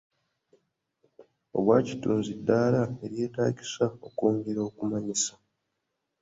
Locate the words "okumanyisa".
4.69-5.33